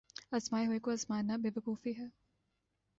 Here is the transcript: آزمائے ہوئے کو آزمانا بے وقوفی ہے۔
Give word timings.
آزمائے 0.31 0.65
ہوئے 0.67 0.79
کو 0.79 0.91
آزمانا 0.91 1.35
بے 1.37 1.49
وقوفی 1.55 1.97
ہے۔ 1.97 2.07